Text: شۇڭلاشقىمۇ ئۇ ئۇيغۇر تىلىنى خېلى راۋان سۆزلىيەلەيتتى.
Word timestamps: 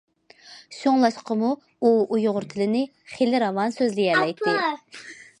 شۇڭلاشقىمۇ 0.75 1.49
ئۇ 1.83 1.91
ئۇيغۇر 2.17 2.47
تىلىنى 2.53 2.81
خېلى 3.11 3.41
راۋان 3.43 3.75
سۆزلىيەلەيتتى. 3.75 4.57